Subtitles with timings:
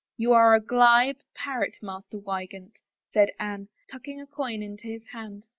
[0.17, 2.79] "You are a glib parrot, Master Wygant,"
[3.11, 5.45] said Anne, and tucked a coin into his hand.